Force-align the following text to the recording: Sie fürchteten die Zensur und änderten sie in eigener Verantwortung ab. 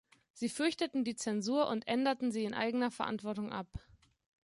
Sie 0.33 0.49
fürchteten 0.49 1.03
die 1.03 1.15
Zensur 1.15 1.67
und 1.67 1.87
änderten 1.87 2.31
sie 2.31 2.43
in 2.45 2.55
eigener 2.55 2.89
Verantwortung 2.89 3.51
ab. 3.51 3.69